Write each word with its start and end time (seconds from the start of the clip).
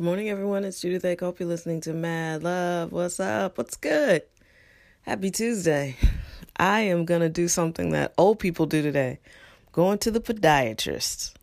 Good 0.00 0.06
morning, 0.06 0.30
everyone. 0.30 0.64
It's 0.64 0.80
Judith 0.80 1.04
I 1.04 1.14
Hope 1.20 1.40
you're 1.40 1.48
listening 1.50 1.82
to 1.82 1.92
Mad 1.92 2.42
Love. 2.42 2.90
What's 2.90 3.20
up? 3.20 3.58
What's 3.58 3.76
good? 3.76 4.22
Happy 5.02 5.30
Tuesday. 5.30 5.94
I 6.56 6.80
am 6.80 7.04
going 7.04 7.20
to 7.20 7.28
do 7.28 7.48
something 7.48 7.90
that 7.90 8.14
old 8.16 8.38
people 8.38 8.64
do 8.64 8.80
today 8.80 9.20
going 9.72 9.98
to 9.98 10.10
the 10.10 10.22
podiatrist 10.22 11.34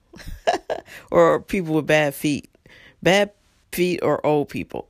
or 1.11 1.39
people 1.39 1.75
with 1.75 1.85
bad 1.85 2.15
feet. 2.15 2.49
Bad 3.03 3.29
feet 3.71 3.99
or 4.01 4.25
old 4.25 4.49
people, 4.49 4.87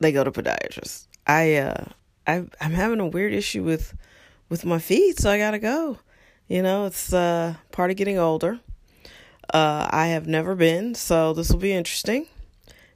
they 0.00 0.10
go 0.10 0.24
to 0.24 0.32
podiatrists. 0.32 1.06
I, 1.24 1.54
uh, 1.54 1.84
I, 2.26 2.46
I'm 2.60 2.72
having 2.72 2.98
a 2.98 3.06
weird 3.06 3.32
issue 3.32 3.62
with, 3.62 3.96
with 4.48 4.64
my 4.64 4.80
feet, 4.80 5.20
so 5.20 5.30
I 5.30 5.38
got 5.38 5.52
to 5.52 5.60
go. 5.60 6.00
You 6.48 6.62
know, 6.62 6.86
it's 6.86 7.12
uh, 7.12 7.54
part 7.70 7.92
of 7.92 7.96
getting 7.96 8.18
older. 8.18 8.58
Uh, 9.54 9.88
I 9.88 10.08
have 10.08 10.26
never 10.26 10.56
been, 10.56 10.96
so 10.96 11.32
this 11.32 11.48
will 11.48 11.60
be 11.60 11.72
interesting. 11.72 12.26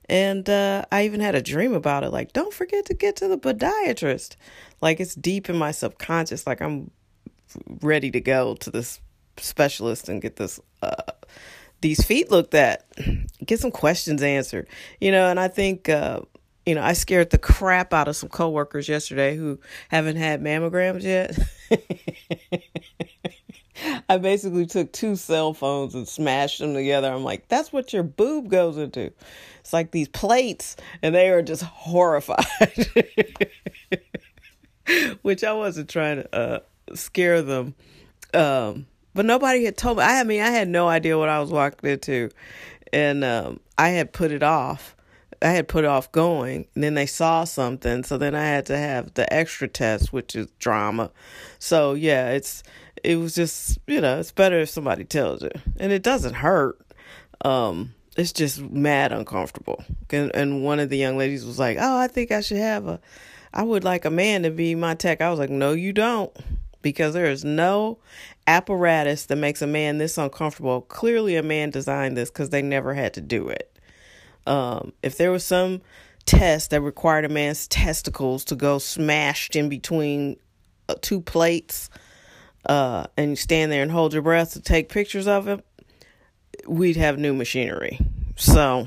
And 0.08 0.48
uh, 0.48 0.84
I 0.92 1.04
even 1.04 1.20
had 1.20 1.34
a 1.34 1.42
dream 1.42 1.74
about 1.74 2.04
it. 2.04 2.10
Like, 2.10 2.32
don't 2.32 2.54
forget 2.54 2.86
to 2.86 2.94
get 2.94 3.16
to 3.16 3.28
the 3.28 3.38
podiatrist. 3.38 4.36
Like, 4.80 5.00
it's 5.00 5.14
deep 5.14 5.50
in 5.50 5.56
my 5.56 5.72
subconscious. 5.72 6.46
Like, 6.46 6.60
I'm 6.60 6.90
ready 7.80 8.10
to 8.10 8.20
go 8.20 8.54
to 8.56 8.70
this 8.70 9.00
specialist 9.38 10.08
and 10.08 10.22
get 10.22 10.36
this 10.36 10.60
uh, 10.82 11.12
these 11.80 12.04
feet 12.04 12.30
looked 12.30 12.54
at, 12.54 12.86
get 13.44 13.60
some 13.60 13.70
questions 13.70 14.22
answered. 14.22 14.68
You 15.00 15.12
know, 15.12 15.28
and 15.28 15.38
I 15.38 15.48
think 15.48 15.88
uh, 15.88 16.20
you 16.64 16.74
know 16.74 16.82
I 16.82 16.92
scared 16.94 17.30
the 17.30 17.38
crap 17.38 17.92
out 17.92 18.08
of 18.08 18.16
some 18.16 18.28
coworkers 18.28 18.88
yesterday 18.88 19.36
who 19.36 19.58
haven't 19.88 20.16
had 20.16 20.40
mammograms 20.40 21.02
yet. 21.02 21.38
I 24.08 24.18
basically 24.18 24.66
took 24.66 24.92
two 24.92 25.16
cell 25.16 25.52
phones 25.52 25.94
and 25.94 26.06
smashed 26.06 26.60
them 26.60 26.74
together. 26.74 27.12
I'm 27.12 27.24
like, 27.24 27.48
that's 27.48 27.72
what 27.72 27.92
your 27.92 28.02
boob 28.02 28.48
goes 28.48 28.76
into. 28.76 29.12
It's 29.60 29.72
like 29.72 29.90
these 29.90 30.08
plates, 30.08 30.76
and 31.02 31.14
they 31.14 31.28
are 31.30 31.42
just 31.42 31.62
horrified. 31.62 32.46
Which 35.22 35.42
I 35.42 35.52
wasn't 35.52 35.90
trying 35.90 36.22
to 36.22 36.36
uh, 36.36 36.58
scare 36.94 37.42
them. 37.42 37.74
Um, 38.32 38.86
but 39.14 39.24
nobody 39.24 39.64
had 39.64 39.76
told 39.76 39.98
me. 39.98 40.04
I, 40.04 40.22
mean, 40.22 40.40
I 40.40 40.50
had 40.50 40.68
no 40.68 40.86
idea 40.88 41.18
what 41.18 41.28
I 41.28 41.40
was 41.40 41.50
walking 41.50 41.90
into. 41.90 42.30
And 42.92 43.24
um, 43.24 43.60
I 43.76 43.88
had 43.90 44.12
put 44.12 44.30
it 44.30 44.44
off. 44.44 44.94
I 45.42 45.48
had 45.48 45.68
put 45.68 45.84
off 45.84 46.10
going, 46.12 46.66
and 46.74 46.82
then 46.82 46.94
they 46.94 47.04
saw 47.04 47.44
something, 47.44 48.04
so 48.04 48.16
then 48.16 48.34
I 48.34 48.44
had 48.44 48.64
to 48.66 48.78
have 48.78 49.12
the 49.14 49.30
extra 49.30 49.68
test, 49.68 50.10
which 50.10 50.34
is 50.34 50.48
drama. 50.58 51.10
So 51.58 51.92
yeah, 51.92 52.30
it's 52.30 52.62
it 53.06 53.16
was 53.16 53.36
just 53.36 53.78
you 53.86 54.00
know 54.00 54.18
it's 54.18 54.32
better 54.32 54.58
if 54.58 54.68
somebody 54.68 55.04
tells 55.04 55.42
you, 55.42 55.52
and 55.78 55.92
it 55.92 56.02
doesn't 56.02 56.34
hurt. 56.34 56.78
Um, 57.44 57.94
it's 58.16 58.32
just 58.32 58.60
mad 58.60 59.12
uncomfortable. 59.12 59.84
And, 60.10 60.34
and 60.34 60.64
one 60.64 60.80
of 60.80 60.88
the 60.88 60.96
young 60.96 61.16
ladies 61.16 61.44
was 61.44 61.58
like, 61.58 61.78
"Oh, 61.80 61.98
I 61.98 62.08
think 62.08 62.32
I 62.32 62.40
should 62.40 62.56
have 62.56 62.86
a, 62.86 63.00
I 63.54 63.62
would 63.62 63.84
like 63.84 64.04
a 64.04 64.10
man 64.10 64.42
to 64.42 64.50
be 64.50 64.74
my 64.74 64.94
tech." 64.94 65.20
I 65.20 65.30
was 65.30 65.38
like, 65.38 65.50
"No, 65.50 65.72
you 65.72 65.92
don't." 65.92 66.36
Because 66.82 67.14
there 67.14 67.26
is 67.26 67.44
no 67.44 67.98
apparatus 68.46 69.26
that 69.26 69.36
makes 69.36 69.62
a 69.62 69.66
man 69.66 69.98
this 69.98 70.18
uncomfortable. 70.18 70.82
Clearly, 70.82 71.36
a 71.36 71.42
man 71.42 71.70
designed 71.70 72.16
this 72.16 72.30
because 72.30 72.50
they 72.50 72.62
never 72.62 72.94
had 72.94 73.14
to 73.14 73.20
do 73.20 73.48
it. 73.48 73.78
Um, 74.46 74.92
if 75.02 75.16
there 75.16 75.30
was 75.30 75.44
some 75.44 75.80
test 76.26 76.70
that 76.70 76.80
required 76.80 77.24
a 77.24 77.28
man's 77.28 77.68
testicles 77.68 78.44
to 78.46 78.56
go 78.56 78.78
smashed 78.78 79.54
in 79.56 79.68
between 79.68 80.36
uh, 80.88 80.94
two 81.00 81.20
plates, 81.20 81.88
uh, 82.66 83.06
and 83.16 83.38
stand 83.38 83.72
there 83.72 83.82
and 83.82 83.90
hold 83.90 84.12
your 84.12 84.22
breath 84.22 84.52
to 84.52 84.60
take 84.60 84.88
pictures 84.88 85.26
of 85.26 85.48
it, 85.48 85.64
we'd 86.66 86.96
have 86.96 87.18
new 87.18 87.32
machinery. 87.32 87.98
So 88.36 88.86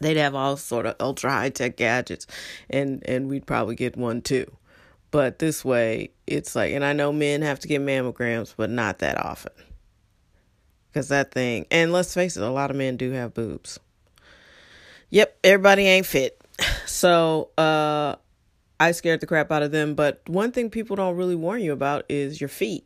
they'd 0.00 0.16
have 0.16 0.34
all 0.34 0.56
sort 0.56 0.86
of 0.86 0.96
ultra 1.00 1.30
high 1.30 1.50
tech 1.50 1.76
gadgets, 1.76 2.26
and 2.68 3.02
and 3.06 3.28
we'd 3.28 3.46
probably 3.46 3.74
get 3.74 3.96
one 3.96 4.22
too. 4.22 4.50
But 5.10 5.38
this 5.38 5.64
way, 5.64 6.10
it's 6.26 6.56
like, 6.56 6.72
and 6.72 6.84
I 6.84 6.94
know 6.94 7.12
men 7.12 7.42
have 7.42 7.60
to 7.60 7.68
get 7.68 7.82
mammograms, 7.82 8.54
but 8.56 8.70
not 8.70 9.00
that 9.00 9.22
often. 9.22 9.52
Because 10.88 11.08
that 11.08 11.32
thing, 11.32 11.66
and 11.70 11.92
let's 11.92 12.14
face 12.14 12.36
it, 12.36 12.42
a 12.42 12.50
lot 12.50 12.70
of 12.70 12.76
men 12.76 12.96
do 12.96 13.12
have 13.12 13.34
boobs. 13.34 13.78
Yep, 15.10 15.38
everybody 15.44 15.86
ain't 15.86 16.06
fit. 16.06 16.40
So, 16.86 17.50
uh, 17.58 18.16
I 18.82 18.90
scared 18.90 19.20
the 19.20 19.28
crap 19.28 19.52
out 19.52 19.62
of 19.62 19.70
them. 19.70 19.94
But 19.94 20.22
one 20.26 20.50
thing 20.50 20.68
people 20.68 20.96
don't 20.96 21.14
really 21.14 21.36
warn 21.36 21.62
you 21.62 21.72
about 21.72 22.04
is 22.08 22.40
your 22.40 22.48
feet. 22.48 22.84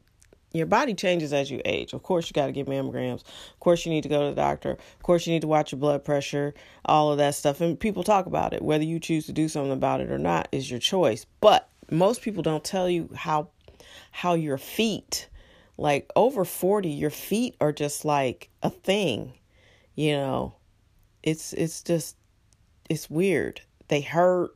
Your 0.52 0.66
body 0.66 0.92
changes 0.92 1.32
as 1.32 1.50
you 1.50 1.62
age. 1.64 1.94
Of 1.94 2.02
course, 2.02 2.28
you 2.28 2.34
got 2.34 2.46
to 2.46 2.52
get 2.52 2.66
mammograms. 2.66 3.22
Of 3.22 3.60
course, 3.60 3.86
you 3.86 3.92
need 3.92 4.02
to 4.02 4.10
go 4.10 4.20
to 4.20 4.34
the 4.34 4.40
doctor. 4.40 4.72
Of 4.72 5.02
course, 5.02 5.26
you 5.26 5.32
need 5.32 5.40
to 5.40 5.46
watch 5.46 5.72
your 5.72 5.78
blood 5.78 6.04
pressure, 6.04 6.52
all 6.84 7.12
of 7.12 7.18
that 7.18 7.34
stuff. 7.34 7.62
And 7.62 7.80
people 7.80 8.04
talk 8.04 8.26
about 8.26 8.52
it. 8.52 8.60
Whether 8.60 8.84
you 8.84 9.00
choose 9.00 9.24
to 9.26 9.32
do 9.32 9.48
something 9.48 9.72
about 9.72 10.02
it 10.02 10.10
or 10.10 10.18
not 10.18 10.48
is 10.52 10.70
your 10.70 10.80
choice. 10.80 11.24
But 11.40 11.66
most 11.90 12.20
people 12.20 12.42
don't 12.42 12.62
tell 12.64 12.90
you 12.90 13.08
how 13.14 13.48
how 14.10 14.34
your 14.34 14.58
feet 14.58 15.28
like 15.78 16.10
over 16.16 16.44
40 16.44 16.88
your 16.88 17.10
feet 17.10 17.54
are 17.60 17.72
just 17.72 18.04
like 18.04 18.48
a 18.62 18.70
thing 18.70 19.34
you 19.94 20.12
know 20.12 20.54
it's 21.22 21.52
it's 21.52 21.82
just 21.82 22.16
it's 22.88 23.08
weird 23.08 23.60
they 23.88 24.00
hurt 24.00 24.55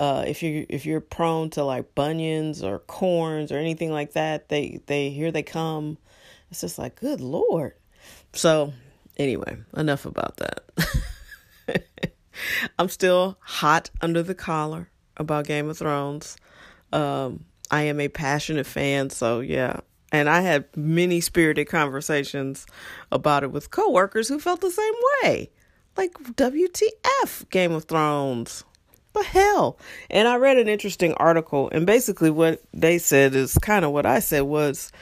uh, 0.00 0.24
if 0.26 0.42
you 0.42 0.64
if 0.70 0.86
you're 0.86 1.02
prone 1.02 1.50
to 1.50 1.62
like 1.62 1.94
bunions 1.94 2.62
or 2.62 2.78
corns 2.78 3.52
or 3.52 3.58
anything 3.58 3.92
like 3.92 4.14
that, 4.14 4.48
they 4.48 4.80
they 4.86 5.10
here 5.10 5.30
they 5.30 5.42
come. 5.42 5.98
It's 6.50 6.62
just 6.62 6.78
like 6.78 6.96
good 6.96 7.20
lord. 7.20 7.74
So 8.32 8.72
anyway, 9.18 9.58
enough 9.76 10.06
about 10.06 10.38
that. 10.38 11.84
I'm 12.78 12.88
still 12.88 13.36
hot 13.40 13.90
under 14.00 14.22
the 14.22 14.34
collar 14.34 14.88
about 15.18 15.44
Game 15.44 15.68
of 15.68 15.76
Thrones. 15.76 16.38
Um, 16.94 17.44
I 17.70 17.82
am 17.82 18.00
a 18.00 18.08
passionate 18.08 18.66
fan, 18.66 19.10
so 19.10 19.40
yeah. 19.40 19.80
And 20.12 20.30
I 20.30 20.40
had 20.40 20.64
many 20.74 21.20
spirited 21.20 21.68
conversations 21.68 22.66
about 23.12 23.44
it 23.44 23.52
with 23.52 23.70
coworkers 23.70 24.28
who 24.28 24.40
felt 24.40 24.62
the 24.62 24.70
same 24.70 24.94
way. 25.22 25.50
Like 25.98 26.14
WTF 26.14 27.50
Game 27.50 27.72
of 27.72 27.84
Thrones 27.84 28.64
the 29.12 29.22
hell? 29.22 29.78
And 30.10 30.28
I 30.28 30.36
read 30.36 30.58
an 30.58 30.68
interesting 30.68 31.14
article, 31.14 31.68
and 31.72 31.86
basically 31.86 32.30
what 32.30 32.62
they 32.72 32.98
said 32.98 33.34
is 33.34 33.56
kind 33.58 33.84
of 33.84 33.92
what 33.92 34.06
I 34.06 34.20
said 34.20 34.42
was 34.42 34.92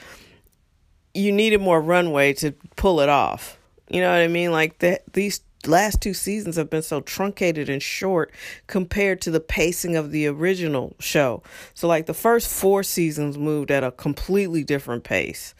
you 1.13 1.31
needed 1.31 1.61
more 1.61 1.81
runway 1.81 2.33
to 2.33 2.51
pull 2.75 3.01
it 3.01 3.09
off. 3.09 3.57
You 3.89 4.01
know 4.01 4.11
what 4.11 4.21
I 4.21 4.27
mean? 4.27 4.51
Like 4.51 4.79
that 4.79 5.11
these 5.13 5.41
last 5.65 6.01
two 6.01 6.13
seasons 6.13 6.55
have 6.55 6.69
been 6.69 6.81
so 6.81 7.01
truncated 7.01 7.69
and 7.69 7.81
short 7.81 8.31
compared 8.67 9.21
to 9.21 9.31
the 9.31 9.39
pacing 9.39 9.95
of 9.95 10.11
the 10.11 10.27
original 10.27 10.95
show. 10.99 11.43
So 11.73 11.87
like 11.87 12.05
the 12.05 12.13
first 12.13 12.47
4 12.47 12.83
seasons 12.83 13.37
moved 13.37 13.71
at 13.71 13.83
a 13.83 13.91
completely 13.91 14.63
different 14.63 15.03
pace. 15.03 15.53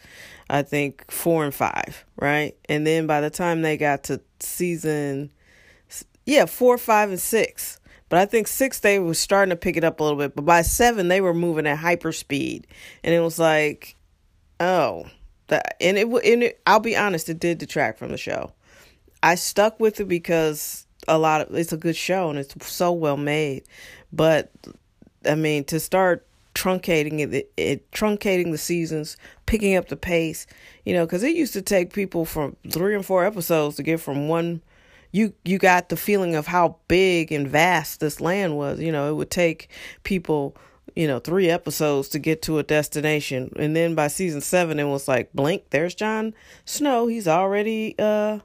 I 0.48 0.62
think 0.62 1.08
4 1.10 1.44
and 1.44 1.54
5, 1.54 2.04
right? 2.16 2.56
And 2.68 2.86
then 2.86 3.06
by 3.06 3.20
the 3.20 3.30
time 3.30 3.62
they 3.62 3.76
got 3.76 4.04
to 4.04 4.20
season 4.40 5.30
yeah, 6.26 6.46
4, 6.46 6.78
5 6.78 7.10
and 7.10 7.20
6 7.20 7.79
but 8.10 8.18
I 8.18 8.26
think 8.26 8.48
six 8.48 8.80
they 8.80 8.98
was 8.98 9.18
starting 9.18 9.50
to 9.50 9.56
pick 9.56 9.78
it 9.78 9.84
up 9.84 10.00
a 10.00 10.02
little 10.02 10.18
bit. 10.18 10.36
But 10.36 10.44
by 10.44 10.60
seven 10.60 11.08
they 11.08 11.22
were 11.22 11.32
moving 11.32 11.66
at 11.66 11.78
hyper 11.78 12.12
speed, 12.12 12.66
and 13.02 13.14
it 13.14 13.20
was 13.20 13.38
like, 13.38 13.96
oh, 14.58 15.06
that 15.46 15.76
and 15.80 15.96
it 15.96 16.06
and 16.06 16.42
it, 16.42 16.60
I'll 16.66 16.80
be 16.80 16.96
honest, 16.96 17.30
it 17.30 17.40
did 17.40 17.56
detract 17.56 17.98
from 17.98 18.10
the 18.10 18.18
show. 18.18 18.52
I 19.22 19.36
stuck 19.36 19.78
with 19.80 20.00
it 20.00 20.08
because 20.08 20.86
a 21.08 21.18
lot 21.18 21.40
of 21.40 21.54
it's 21.54 21.72
a 21.72 21.78
good 21.78 21.96
show 21.96 22.28
and 22.28 22.38
it's 22.38 22.54
so 22.66 22.92
well 22.92 23.16
made, 23.16 23.62
but 24.12 24.50
I 25.24 25.36
mean 25.36 25.64
to 25.64 25.78
start 25.78 26.26
truncating 26.54 27.20
it, 27.20 27.32
it, 27.32 27.52
it 27.56 27.90
truncating 27.92 28.50
the 28.50 28.58
seasons, 28.58 29.16
picking 29.46 29.76
up 29.76 29.88
the 29.88 29.96
pace, 29.96 30.48
you 30.84 30.92
know, 30.92 31.06
because 31.06 31.22
it 31.22 31.36
used 31.36 31.52
to 31.52 31.62
take 31.62 31.92
people 31.92 32.24
from 32.24 32.56
three 32.68 32.94
and 32.94 33.06
four 33.06 33.24
episodes 33.24 33.76
to 33.76 33.84
get 33.84 34.00
from 34.00 34.26
one 34.26 34.62
you 35.12 35.34
you 35.44 35.58
got 35.58 35.88
the 35.88 35.96
feeling 35.96 36.34
of 36.34 36.46
how 36.46 36.76
big 36.88 37.32
and 37.32 37.48
vast 37.48 38.00
this 38.00 38.20
land 38.20 38.56
was. 38.56 38.80
You 38.80 38.92
know, 38.92 39.10
it 39.10 39.14
would 39.14 39.30
take 39.30 39.68
people, 40.04 40.56
you 40.94 41.06
know, 41.06 41.18
three 41.18 41.50
episodes 41.50 42.08
to 42.10 42.18
get 42.18 42.42
to 42.42 42.58
a 42.58 42.62
destination, 42.62 43.52
and 43.56 43.74
then 43.74 43.94
by 43.94 44.08
season 44.08 44.40
seven, 44.40 44.78
it 44.78 44.84
was 44.84 45.08
like, 45.08 45.32
blink, 45.32 45.70
there's 45.70 45.94
Jon 45.94 46.34
Snow. 46.64 47.06
He's 47.06 47.28
already 47.28 47.94
uh 47.98 48.40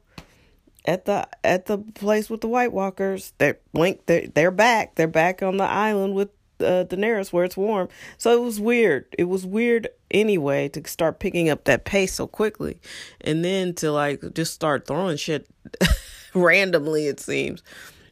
at 0.86 1.06
the 1.06 1.28
at 1.44 1.66
the 1.66 1.78
place 1.78 2.30
with 2.30 2.42
the 2.42 2.48
White 2.48 2.72
Walkers. 2.74 3.34
They're 3.38 3.60
blink, 3.74 4.06
they're 4.06 4.28
they're 4.28 4.52
back. 4.52 4.96
They're 4.96 5.08
back 5.08 5.42
on 5.44 5.58
the 5.58 5.64
island 5.64 6.16
with 6.16 6.30
uh, 6.60 6.86
Daenerys 6.86 7.34
where 7.34 7.44
it's 7.44 7.58
warm. 7.58 7.90
So 8.18 8.32
it 8.32 8.44
was 8.44 8.60
weird. 8.60 9.06
It 9.18 9.26
was 9.26 9.46
weird 9.46 9.90
anyway 10.12 10.70
to 10.70 10.88
start 10.88 11.20
picking 11.20 11.50
up 11.50 11.66
that 11.66 11.86
pace 11.86 12.14
so 12.14 12.28
quickly, 12.28 12.80
and 13.22 13.44
then 13.44 13.74
to 13.76 13.92
like 13.92 14.34
just 14.34 14.54
start 14.54 14.88
throwing 14.88 15.18
shit 15.18 15.48
randomly 16.36 17.08
it 17.08 17.20
seems. 17.20 17.64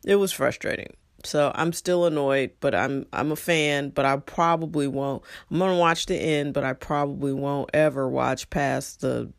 It 0.06 0.16
was 0.16 0.32
frustrating. 0.32 0.96
So 1.26 1.52
I'm 1.56 1.72
still 1.72 2.06
annoyed, 2.06 2.52
but 2.60 2.76
I'm 2.76 3.06
I'm 3.14 3.32
a 3.32 3.36
fan, 3.36 3.90
but 3.90 4.06
I 4.06 4.18
probably 4.18 4.88
won't. 4.88 5.24
I'm 5.50 5.60
gonna 5.60 5.78
watch 5.78 6.06
the 6.06 6.18
end, 6.18 6.54
but 6.54 6.66
I 6.66 6.74
probably 6.74 7.32
won't 7.32 7.70
ever 7.74 8.10
watch 8.10 8.50
past 8.50 9.02
the 9.02 9.32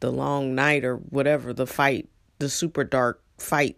the 0.00 0.12
long 0.12 0.54
night 0.54 0.84
or 0.84 0.96
whatever 0.96 1.52
the 1.52 1.66
fight, 1.66 2.08
the 2.38 2.48
super 2.48 2.84
dark 2.84 3.22
fight 3.38 3.76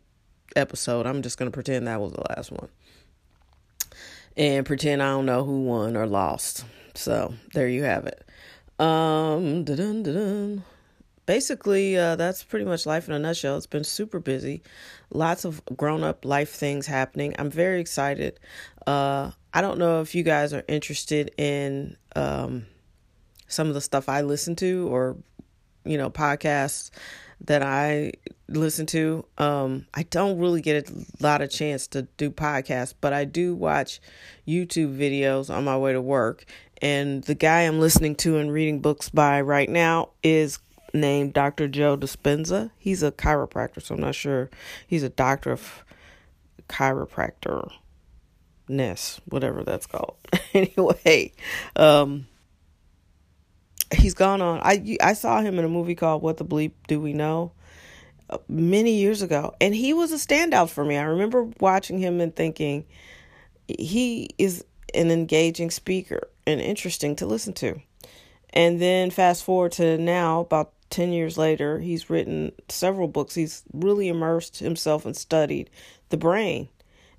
episode. 0.56 1.06
I'm 1.06 1.22
just 1.22 1.38
to 1.38 1.50
pretend 1.50 1.86
that 1.86 2.00
was 2.00 2.12
the 2.12 2.24
last 2.28 2.52
one. 2.52 2.68
And 4.36 4.66
pretend 4.66 5.02
I 5.02 5.10
don't 5.10 5.26
know 5.26 5.44
who 5.44 5.62
won 5.62 5.96
or 5.96 6.06
lost. 6.06 6.64
So 6.94 7.34
there 7.54 7.68
you 7.68 7.84
have 7.84 8.06
it. 8.06 8.24
Um, 8.78 9.64
dun 9.64 10.02
dun 10.02 10.64
basically, 11.28 11.94
uh, 11.98 12.16
that's 12.16 12.42
pretty 12.42 12.64
much 12.64 12.86
life 12.86 13.06
in 13.06 13.12
a 13.12 13.18
nutshell. 13.18 13.58
It's 13.58 13.66
been 13.66 13.84
super 13.84 14.18
busy, 14.18 14.62
lots 15.10 15.44
of 15.44 15.62
grown 15.76 16.02
up 16.02 16.24
life 16.24 16.48
things 16.48 16.86
happening. 16.86 17.34
I'm 17.38 17.50
very 17.50 17.82
excited. 17.82 18.40
Uh, 18.86 19.32
I 19.52 19.60
don't 19.60 19.78
know 19.78 20.00
if 20.00 20.14
you 20.14 20.22
guys 20.22 20.54
are 20.54 20.64
interested 20.68 21.30
in 21.36 21.98
um, 22.16 22.64
some 23.46 23.68
of 23.68 23.74
the 23.74 23.82
stuff 23.82 24.08
I 24.08 24.22
listen 24.22 24.56
to 24.56 24.88
or, 24.90 25.18
you 25.84 25.98
know, 25.98 26.08
podcasts 26.08 26.90
that 27.42 27.62
I 27.62 28.12
listen 28.48 28.86
to. 28.86 29.26
Um, 29.36 29.86
I 29.92 30.04
don't 30.04 30.38
really 30.38 30.62
get 30.62 30.88
a 30.88 31.04
lot 31.20 31.42
of 31.42 31.50
chance 31.50 31.88
to 31.88 32.08
do 32.16 32.30
podcasts, 32.30 32.94
but 32.98 33.12
I 33.12 33.26
do 33.26 33.54
watch 33.54 34.00
YouTube 34.46 34.96
videos 34.96 35.54
on 35.54 35.64
my 35.64 35.76
way 35.76 35.92
to 35.92 36.00
work. 36.00 36.46
And 36.80 37.22
the 37.24 37.34
guy 37.34 37.62
I'm 37.62 37.80
listening 37.80 38.14
to 38.16 38.38
and 38.38 38.50
reading 38.50 38.80
books 38.80 39.10
by 39.10 39.42
right 39.42 39.68
now 39.68 40.10
is 40.22 40.58
named 40.94 41.32
Dr. 41.32 41.68
Joe 41.68 41.96
Dispenza. 41.96 42.70
He's 42.78 43.02
a 43.02 43.12
chiropractor, 43.12 43.82
so 43.82 43.94
I'm 43.94 44.00
not 44.00 44.14
sure. 44.14 44.50
He's 44.86 45.02
a 45.02 45.08
doctor 45.08 45.52
of 45.52 45.84
chiropractor 46.68 47.70
ness, 48.68 49.20
whatever 49.26 49.62
that's 49.62 49.86
called. 49.86 50.16
anyway, 50.54 51.32
um 51.76 52.26
he's 53.94 54.14
gone 54.14 54.42
on. 54.42 54.60
I 54.62 54.96
I 55.02 55.12
saw 55.14 55.40
him 55.40 55.58
in 55.58 55.64
a 55.64 55.68
movie 55.68 55.94
called 55.94 56.22
What 56.22 56.36
the 56.36 56.44
Bleep 56.44 56.72
Do 56.86 57.00
We 57.00 57.12
Know? 57.12 57.52
Uh, 58.30 58.38
many 58.46 58.92
years 58.92 59.22
ago, 59.22 59.54
and 59.58 59.74
he 59.74 59.94
was 59.94 60.12
a 60.12 60.16
standout 60.16 60.68
for 60.68 60.84
me. 60.84 60.98
I 60.98 61.04
remember 61.04 61.48
watching 61.60 61.98
him 61.98 62.20
and 62.20 62.34
thinking 62.36 62.84
he 63.66 64.28
is 64.36 64.66
an 64.94 65.10
engaging 65.10 65.70
speaker 65.70 66.28
and 66.46 66.60
interesting 66.60 67.16
to 67.16 67.26
listen 67.26 67.54
to. 67.54 67.80
And 68.50 68.80
then 68.80 69.10
fast 69.10 69.44
forward 69.44 69.72
to 69.72 69.96
now, 69.96 70.40
about 70.40 70.72
10 70.90 71.12
years 71.12 71.36
later, 71.36 71.78
he's 71.80 72.10
written 72.10 72.52
several 72.68 73.08
books. 73.08 73.34
He's 73.34 73.62
really 73.72 74.08
immersed 74.08 74.58
himself 74.58 75.04
and 75.04 75.16
studied 75.16 75.70
the 76.08 76.16
brain 76.16 76.68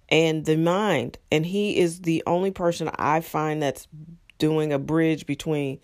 and 0.10 0.45
the 0.45 0.57
mind. 0.57 1.18
And 1.31 1.45
he 1.45 1.77
is 1.77 2.01
the 2.01 2.24
only 2.25 2.51
person 2.51 2.89
I 2.95 3.21
find 3.21 3.62
that's 3.62 3.88
doing 4.38 4.74
a 4.74 4.80
bridge 4.80 5.25
between 5.25 5.80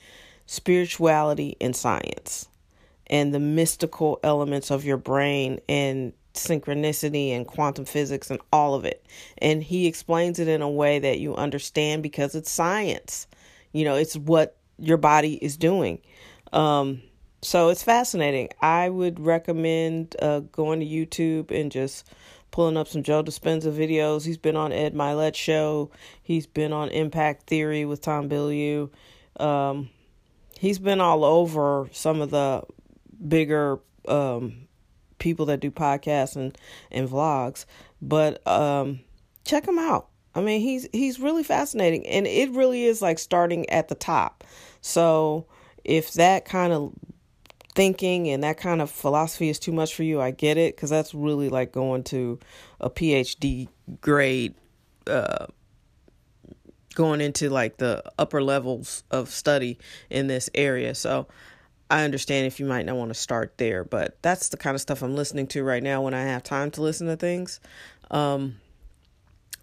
spirituality 0.46 1.58
and 1.62 1.76
science 1.76 2.48
and 3.08 3.34
the 3.34 3.40
mystical 3.40 4.20
elements 4.24 4.72
of 4.72 4.86
your 4.86 4.98
brain 4.98 5.60
and 5.70 6.14
synchronicity 6.34 7.30
and 7.30 7.48
quantum 7.48 7.86
physics 7.86 8.30
and 8.30 8.40
all 8.52 8.74
of 8.74 8.86
it. 8.86 9.06
And 9.38 9.64
he 9.64 9.88
explains 9.88 10.40
it 10.40 10.48
in 10.48 10.62
a 10.62 10.70
way 10.70 11.00
that 11.00 11.20
you 11.20 11.36
understand 11.36 12.04
because 12.04 12.36
it's 12.36 12.52
science. 12.52 13.28
You 13.72 13.86
know, 13.86 13.96
it's 13.96 14.16
what 14.16 14.58
your 14.78 14.98
body 14.98 15.36
is 15.36 15.58
doing. 15.58 16.02
Um, 16.52 17.02
so 17.42 17.70
it's 17.70 17.84
fascinating. 17.84 18.50
I 18.62 18.90
would 18.90 19.20
recommend 19.20 20.16
uh, 20.22 20.40
going 20.40 20.80
to 20.80 20.86
YouTube 20.86 21.52
and 21.52 21.72
just 21.72 22.08
pulling 22.52 22.78
up 22.78 22.88
some 22.88 23.04
Joe 23.04 23.24
Dispenza 23.24 23.72
videos. 23.72 24.26
He's 24.26 24.38
been 24.38 24.56
on 24.56 24.72
Ed 24.72 24.94
Mylett's 24.94 25.38
show. 25.38 25.92
He's 26.24 26.48
been 26.48 26.72
on 26.74 26.90
Impact 26.90 27.48
Theory 27.48 27.86
with 27.86 28.02
Tom 28.02 28.30
Bilyeu. 28.30 28.90
Um, 29.40 29.90
he's 30.58 30.80
been 30.80 31.02
all 31.02 31.26
over 31.26 31.90
some 31.92 32.22
of 32.22 32.32
the 32.32 32.64
bigger 33.28 33.80
um, 34.08 34.68
people 35.20 35.48
that 35.48 35.60
do 35.60 35.70
podcasts 35.72 36.36
and, 36.36 36.58
and 36.92 37.10
vlogs. 37.10 37.66
But 38.02 38.46
um, 38.48 39.02
check 39.44 39.68
him 39.68 39.80
out. 39.80 40.08
I 40.34 40.42
mean, 40.42 40.62
he's 40.62 40.88
he's 40.92 41.20
really 41.20 41.44
fascinating, 41.44 42.06
and 42.08 42.28
it 42.28 42.52
really 42.52 42.84
is 42.84 43.02
like 43.02 43.20
starting 43.20 43.70
at 43.70 43.88
the 43.88 43.96
top. 43.96 44.44
So 44.82 45.48
if 45.86 46.14
that 46.14 46.44
kind 46.44 46.74
of 46.74 46.94
thinking 47.76 48.30
and 48.30 48.44
that 48.44 48.58
kind 48.58 48.82
of 48.82 48.90
philosophy 48.90 49.50
is 49.50 49.60
too 49.60 49.72
much 49.72 49.94
for 49.94 50.04
you, 50.04 50.22
I 50.22 50.32
get 50.32 50.58
it 50.58 50.76
because 50.76 50.90
that's 50.90 51.14
really 51.14 51.50
like 51.50 51.72
going 51.72 52.04
to 52.06 52.40
a 52.80 52.90
PhD 52.90 53.68
grade, 54.02 54.56
uh, 55.08 55.48
going 56.96 57.22
into 57.22 57.50
like 57.50 57.78
the 57.78 58.02
upper 58.18 58.42
levels 58.42 59.04
of 59.12 59.30
study 59.30 59.78
in 60.10 60.28
this 60.28 60.50
area. 60.56 60.96
So 60.96 61.28
I 61.90 62.04
understand 62.04 62.48
if 62.48 62.60
you 62.60 62.66
might 62.66 62.86
not 62.86 62.96
want 62.96 63.10
to 63.10 63.16
start 63.16 63.58
there, 63.58 63.84
but 63.84 64.18
that's 64.22 64.50
the 64.50 64.58
kind 64.58 64.74
of 64.74 64.82
stuff 64.82 65.04
I'm 65.04 65.16
listening 65.16 65.48
to 65.48 65.64
right 65.64 65.84
now 65.84 66.02
when 66.02 66.14
I 66.14 66.24
have 66.24 66.42
time 66.42 66.72
to 66.72 66.82
listen 66.82 67.08
to 67.08 67.18
things. 67.18 67.60
Um, 68.10 68.56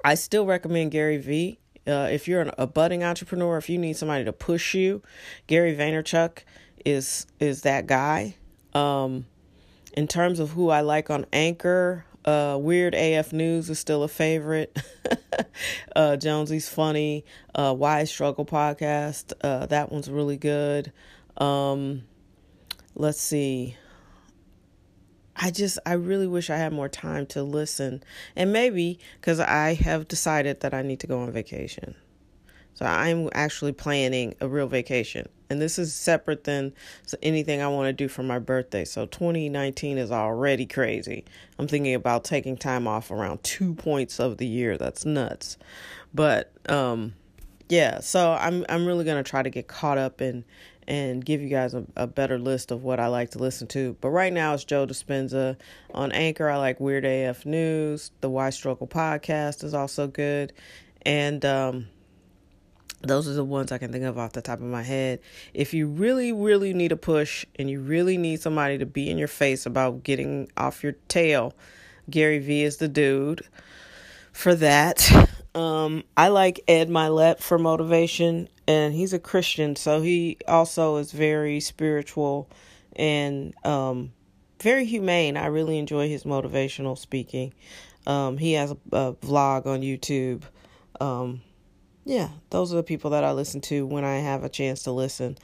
I 0.04 0.14
still 0.14 0.46
recommend 0.46 0.90
Gary 0.90 1.18
Vee. 1.18 1.58
Uh, 1.84 2.08
if 2.12 2.28
you're 2.28 2.42
an, 2.42 2.52
a 2.58 2.66
budding 2.66 3.02
entrepreneur, 3.02 3.56
if 3.56 3.68
you 3.68 3.78
need 3.78 3.96
somebody 3.96 4.24
to 4.24 4.32
push 4.32 4.74
you, 4.74 5.02
Gary 5.48 5.74
Vaynerchuk 5.74 6.44
is 6.84 7.26
is 7.40 7.62
that 7.62 7.86
guy. 7.86 8.36
Um, 8.74 9.26
in 9.94 10.08
terms 10.08 10.40
of 10.40 10.50
who 10.50 10.70
I 10.70 10.80
like 10.80 11.10
on 11.10 11.26
Anchor, 11.32 12.04
uh, 12.24 12.56
Weird 12.60 12.94
AF 12.94 13.32
News 13.32 13.68
is 13.68 13.78
still 13.78 14.02
a 14.02 14.08
favorite. 14.08 14.78
uh, 15.96 16.16
Jonesy's 16.16 16.68
funny. 16.68 17.24
Uh, 17.54 17.74
Why 17.74 18.04
Struggle 18.04 18.46
podcast. 18.46 19.32
Uh, 19.42 19.66
that 19.66 19.92
one's 19.92 20.10
really 20.10 20.36
good. 20.36 20.92
Um, 21.36 22.02
let's 22.94 23.20
see. 23.20 23.76
I 25.34 25.50
just, 25.50 25.78
I 25.86 25.94
really 25.94 26.26
wish 26.26 26.50
I 26.50 26.56
had 26.56 26.72
more 26.72 26.88
time 26.88 27.26
to 27.28 27.42
listen. 27.42 28.02
And 28.36 28.52
maybe 28.52 28.98
because 29.20 29.40
I 29.40 29.74
have 29.74 30.06
decided 30.06 30.60
that 30.60 30.74
I 30.74 30.82
need 30.82 31.00
to 31.00 31.06
go 31.06 31.20
on 31.20 31.32
vacation. 31.32 31.94
So 32.74 32.86
I'm 32.86 33.28
actually 33.32 33.72
planning 33.72 34.34
a 34.40 34.48
real 34.48 34.66
vacation. 34.66 35.28
And 35.50 35.60
this 35.60 35.78
is 35.78 35.94
separate 35.94 36.44
than 36.44 36.72
so 37.06 37.18
anything 37.22 37.60
I 37.60 37.68
want 37.68 37.86
to 37.86 37.92
do 37.92 38.08
for 38.08 38.22
my 38.22 38.38
birthday. 38.38 38.84
So 38.86 39.04
2019 39.04 39.98
is 39.98 40.10
already 40.10 40.64
crazy. 40.64 41.24
I'm 41.58 41.68
thinking 41.68 41.94
about 41.94 42.24
taking 42.24 42.56
time 42.56 42.88
off 42.88 43.10
around 43.10 43.42
two 43.42 43.74
points 43.74 44.18
of 44.18 44.38
the 44.38 44.46
year. 44.46 44.78
That's 44.78 45.04
nuts. 45.04 45.58
But 46.14 46.52
um 46.70 47.14
yeah, 47.68 48.00
so 48.00 48.32
I'm 48.32 48.64
I'm 48.68 48.86
really 48.86 49.04
gonna 49.04 49.22
try 49.22 49.42
to 49.42 49.50
get 49.50 49.68
caught 49.68 49.98
up 49.98 50.20
and 50.20 50.44
and 50.86 51.24
give 51.24 51.40
you 51.40 51.48
guys 51.48 51.74
a, 51.74 51.86
a 51.96 52.06
better 52.06 52.38
list 52.38 52.70
of 52.70 52.82
what 52.82 53.00
I 53.00 53.06
like 53.06 53.30
to 53.30 53.38
listen 53.38 53.66
to. 53.68 53.96
But 54.00 54.10
right 54.10 54.32
now 54.32 54.54
it's 54.54 54.64
Joe 54.64 54.86
Dispenza 54.86 55.56
on 55.94 56.12
Anchor. 56.12 56.48
I 56.48 56.56
like 56.56 56.80
Weird 56.80 57.04
AF 57.04 57.46
News. 57.46 58.10
The 58.20 58.28
Why 58.28 58.50
Struggle 58.50 58.86
podcast 58.86 59.64
is 59.64 59.74
also 59.74 60.06
good, 60.06 60.52
and 61.02 61.44
um, 61.44 61.86
those 63.02 63.28
are 63.28 63.34
the 63.34 63.44
ones 63.44 63.72
I 63.72 63.78
can 63.78 63.92
think 63.92 64.04
of 64.04 64.18
off 64.18 64.32
the 64.32 64.42
top 64.42 64.58
of 64.58 64.64
my 64.64 64.82
head. 64.82 65.20
If 65.54 65.74
you 65.74 65.86
really, 65.88 66.32
really 66.32 66.72
need 66.74 66.92
a 66.92 66.96
push 66.96 67.44
and 67.56 67.68
you 67.70 67.80
really 67.80 68.16
need 68.16 68.40
somebody 68.40 68.78
to 68.78 68.86
be 68.86 69.10
in 69.10 69.18
your 69.18 69.28
face 69.28 69.66
about 69.66 70.02
getting 70.02 70.50
off 70.56 70.82
your 70.82 70.92
tail, 71.08 71.54
Gary 72.10 72.38
Vee 72.38 72.62
is 72.62 72.78
the 72.78 72.88
dude 72.88 73.42
for 74.32 74.54
that. 74.56 75.10
Um, 75.54 76.04
I 76.16 76.28
like 76.28 76.60
Ed 76.66 76.88
Mylett 76.88 77.38
for 77.38 77.58
motivation, 77.58 78.48
and 78.66 78.94
he's 78.94 79.12
a 79.12 79.18
Christian, 79.18 79.76
so 79.76 80.00
he 80.00 80.38
also 80.48 80.96
is 80.96 81.12
very 81.12 81.60
spiritual 81.60 82.48
and 82.96 83.54
um, 83.62 84.12
very 84.60 84.86
humane. 84.86 85.36
I 85.36 85.46
really 85.46 85.78
enjoy 85.78 86.08
his 86.08 86.24
motivational 86.24 86.96
speaking. 86.96 87.52
Um, 88.06 88.38
he 88.38 88.54
has 88.54 88.70
a, 88.70 88.76
a, 88.92 89.12
vlog 89.14 89.66
on 89.66 89.82
YouTube. 89.82 90.42
Um, 91.00 91.42
yeah, 92.04 92.28
those 92.50 92.72
are 92.72 92.76
the 92.76 92.82
people 92.82 93.10
that 93.10 93.24
I 93.24 93.32
listen 93.32 93.60
to 93.62 93.86
when 93.86 94.04
I 94.04 94.16
have 94.16 94.42
a 94.42 94.48
chance 94.48 94.82
to 94.84 94.92
listen, 94.92 95.38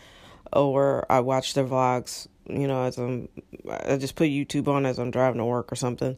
or 0.52 1.06
I 1.10 1.20
watch 1.20 1.54
their 1.54 1.64
vlogs. 1.64 2.26
You 2.48 2.66
know, 2.66 2.84
as 2.84 2.98
I'm, 2.98 3.28
I 3.70 3.96
just 3.96 4.16
put 4.16 4.28
YouTube 4.28 4.68
on 4.68 4.86
as 4.86 4.98
I'm 4.98 5.10
driving 5.10 5.38
to 5.38 5.44
work 5.44 5.70
or 5.70 5.76
something. 5.76 6.16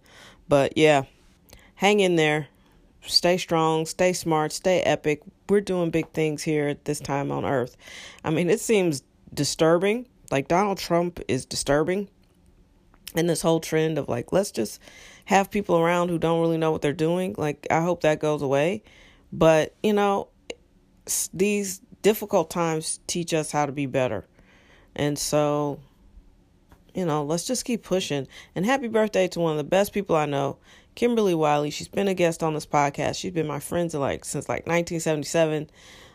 But 0.48 0.76
yeah, 0.76 1.04
hang 1.74 2.00
in 2.00 2.16
there, 2.16 2.46
stay 3.02 3.36
strong, 3.36 3.84
stay 3.84 4.12
smart, 4.12 4.52
stay 4.52 4.80
epic. 4.82 5.22
We're 5.48 5.60
doing 5.60 5.90
big 5.90 6.10
things 6.12 6.42
here 6.42 6.68
at 6.68 6.84
this 6.84 7.00
time 7.00 7.32
on 7.32 7.44
Earth. 7.44 7.76
I 8.24 8.30
mean, 8.30 8.48
it 8.48 8.60
seems 8.60 9.02
disturbing. 9.34 10.06
Like 10.30 10.48
Donald 10.48 10.78
Trump 10.78 11.20
is 11.26 11.44
disturbing, 11.44 12.08
and 13.16 13.28
this 13.28 13.42
whole 13.42 13.60
trend 13.60 13.98
of 13.98 14.08
like 14.08 14.32
let's 14.32 14.52
just 14.52 14.80
have 15.26 15.50
people 15.50 15.76
around 15.76 16.08
who 16.08 16.18
don't 16.18 16.40
really 16.40 16.56
know 16.56 16.70
what 16.70 16.80
they're 16.80 16.92
doing. 16.92 17.34
Like 17.36 17.66
I 17.70 17.82
hope 17.82 18.02
that 18.02 18.20
goes 18.20 18.40
away 18.40 18.84
but, 19.32 19.74
you 19.82 19.92
know, 19.92 20.28
these 21.32 21.80
difficult 22.02 22.50
times 22.50 23.00
teach 23.06 23.34
us 23.34 23.52
how 23.52 23.66
to 23.66 23.72
be 23.72 23.86
better. 23.86 24.26
And 24.96 25.18
so, 25.18 25.80
you 26.94 27.04
know, 27.04 27.24
let's 27.24 27.46
just 27.46 27.64
keep 27.64 27.82
pushing. 27.82 28.26
And 28.54 28.66
happy 28.66 28.88
birthday 28.88 29.28
to 29.28 29.40
one 29.40 29.52
of 29.52 29.58
the 29.58 29.64
best 29.64 29.92
people 29.92 30.16
I 30.16 30.26
know, 30.26 30.58
Kimberly 30.94 31.34
Wiley. 31.34 31.70
She's 31.70 31.88
been 31.88 32.08
a 32.08 32.14
guest 32.14 32.42
on 32.42 32.54
this 32.54 32.66
podcast. 32.66 33.16
She's 33.16 33.32
been 33.32 33.46
my 33.46 33.60
friend 33.60 33.92
like 33.94 34.24
since 34.24 34.48
like 34.48 34.66
1977. 34.66 35.70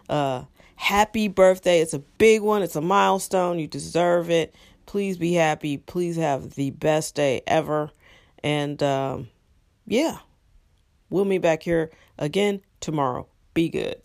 Uh, 0.10 0.44
happy 0.76 1.28
birthday. 1.28 1.80
It's 1.80 1.94
a 1.94 2.00
big 2.00 2.42
one. 2.42 2.62
It's 2.62 2.76
a 2.76 2.82
milestone. 2.82 3.60
You 3.60 3.68
deserve 3.68 4.30
it. 4.30 4.54
Please 4.86 5.18
be 5.18 5.34
happy. 5.34 5.78
Please 5.78 6.16
have 6.18 6.52
the 6.56 6.72
best 6.72 7.16
day 7.16 7.42
ever. 7.48 7.92
And 8.44 8.82
um, 8.84 9.30
yeah, 9.88 10.20
we'll 11.10 11.26
meet 11.26 11.42
back 11.42 11.64
here 11.64 11.90
again 12.20 12.62
tomorrow. 12.86 13.28
Be 13.56 13.70
good. 13.70 14.05